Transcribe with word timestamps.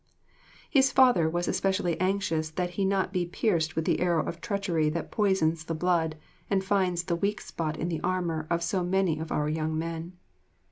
His 0.67 0.91
father 0.91 1.29
was 1.29 1.47
especially 1.47 1.95
anxious 2.01 2.49
that 2.49 2.71
he 2.71 2.81
be 2.81 2.87
not 2.87 3.13
pierced 3.31 3.75
with 3.75 3.85
the 3.85 3.99
arrow 3.99 4.25
of 4.25 4.41
treachery 4.41 4.89
that 4.89 5.11
poisons 5.11 5.63
the 5.63 5.75
blood 5.75 6.15
and 6.49 6.63
finds 6.63 7.03
the 7.03 7.15
weak 7.15 7.39
spot 7.39 7.77
in 7.77 7.87
the 7.87 8.01
armour 8.01 8.47
of 8.49 8.63
so 8.63 8.83
many 8.83 9.19
of 9.19 9.31
our 9.31 9.47
young 9.47 9.77
men. 9.77 10.13